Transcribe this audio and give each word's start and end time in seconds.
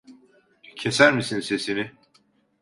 Keser 0.75 1.11
misin 1.13 1.39
sesini? 1.39 1.91